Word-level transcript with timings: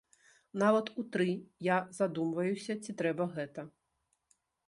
Нават 0.61 0.87
у 1.01 1.05
тры 1.15 1.27
я 1.67 1.75
задумваюся, 1.99 2.77
ці 2.87 2.91
трэба 3.01 3.23
гэта. 3.39 3.61